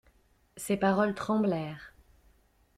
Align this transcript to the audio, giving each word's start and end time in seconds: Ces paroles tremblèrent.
Ces 0.57 0.77
paroles 0.77 1.13
tremblèrent. 1.13 1.93